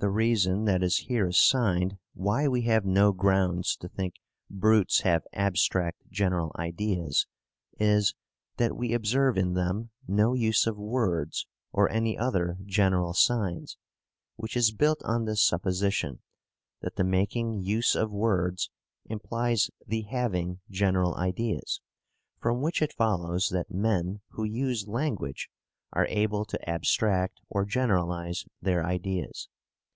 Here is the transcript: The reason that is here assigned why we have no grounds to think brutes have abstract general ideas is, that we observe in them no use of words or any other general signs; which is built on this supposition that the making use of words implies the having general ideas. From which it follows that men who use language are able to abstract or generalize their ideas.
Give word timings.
The 0.00 0.10
reason 0.10 0.64
that 0.66 0.84
is 0.84 0.98
here 0.98 1.26
assigned 1.26 1.98
why 2.14 2.46
we 2.46 2.62
have 2.62 2.84
no 2.86 3.10
grounds 3.10 3.74
to 3.78 3.88
think 3.88 4.14
brutes 4.48 5.00
have 5.00 5.26
abstract 5.32 6.02
general 6.08 6.54
ideas 6.56 7.26
is, 7.80 8.14
that 8.58 8.76
we 8.76 8.92
observe 8.92 9.36
in 9.36 9.54
them 9.54 9.90
no 10.06 10.34
use 10.34 10.68
of 10.68 10.76
words 10.78 11.48
or 11.72 11.90
any 11.90 12.16
other 12.16 12.58
general 12.64 13.12
signs; 13.12 13.76
which 14.36 14.56
is 14.56 14.70
built 14.70 15.02
on 15.02 15.24
this 15.24 15.42
supposition 15.42 16.20
that 16.80 16.94
the 16.94 17.02
making 17.02 17.58
use 17.58 17.96
of 17.96 18.12
words 18.12 18.70
implies 19.06 19.68
the 19.84 20.02
having 20.02 20.60
general 20.70 21.16
ideas. 21.16 21.80
From 22.38 22.60
which 22.60 22.80
it 22.80 22.92
follows 22.94 23.48
that 23.48 23.72
men 23.72 24.20
who 24.28 24.44
use 24.44 24.86
language 24.86 25.48
are 25.92 26.06
able 26.06 26.44
to 26.44 26.70
abstract 26.70 27.40
or 27.48 27.64
generalize 27.64 28.44
their 28.62 28.86
ideas. 28.86 29.48